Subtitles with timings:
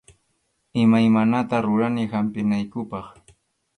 [0.83, 3.05] Imaymanata rurani hampinankupaq.